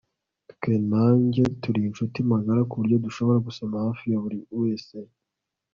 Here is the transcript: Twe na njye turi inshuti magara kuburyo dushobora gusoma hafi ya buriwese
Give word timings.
Twe 0.51 0.73
na 0.89 1.03
njye 1.21 1.45
turi 1.61 1.81
inshuti 1.89 2.17
magara 2.31 2.61
kuburyo 2.69 2.97
dushobora 3.05 3.37
gusoma 3.47 3.75
hafi 3.85 4.03
ya 4.11 4.19
buriwese 4.23 4.97